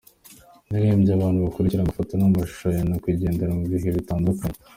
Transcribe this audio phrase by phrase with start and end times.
[0.71, 4.57] Yaririmbye abantu bakurikira amafoto n’amashusho ya nyakwigendera mu bihe bitandukanye.